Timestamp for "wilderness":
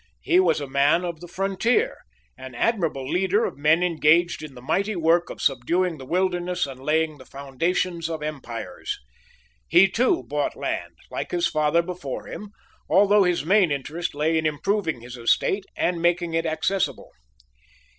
6.07-6.65